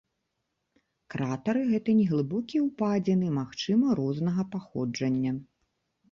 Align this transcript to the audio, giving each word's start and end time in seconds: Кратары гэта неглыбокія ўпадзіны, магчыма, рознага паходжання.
Кратары 1.13 1.59
гэта 1.71 1.93
неглыбокія 1.99 2.61
ўпадзіны, 2.67 3.27
магчыма, 3.39 3.91
рознага 3.99 4.43
паходжання. 4.55 5.35